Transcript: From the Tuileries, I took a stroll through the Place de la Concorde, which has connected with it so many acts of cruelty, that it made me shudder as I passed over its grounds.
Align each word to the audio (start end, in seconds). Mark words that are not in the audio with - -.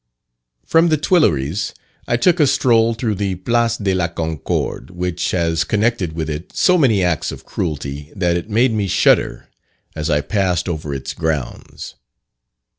From 0.65 0.89
the 0.89 0.97
Tuileries, 0.97 1.75
I 2.07 2.17
took 2.17 2.39
a 2.39 2.47
stroll 2.47 2.95
through 2.95 3.13
the 3.13 3.35
Place 3.35 3.77
de 3.77 3.93
la 3.93 4.07
Concorde, 4.07 4.89
which 4.89 5.29
has 5.29 5.63
connected 5.63 6.13
with 6.13 6.27
it 6.27 6.53
so 6.57 6.75
many 6.75 7.03
acts 7.03 7.31
of 7.31 7.45
cruelty, 7.45 8.11
that 8.15 8.35
it 8.35 8.49
made 8.49 8.71
me 8.73 8.87
shudder 8.87 9.47
as 9.95 10.09
I 10.09 10.21
passed 10.21 10.67
over 10.67 10.91
its 10.91 11.13
grounds. 11.13 11.93